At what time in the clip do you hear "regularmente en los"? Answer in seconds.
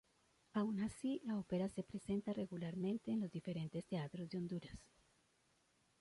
2.33-3.29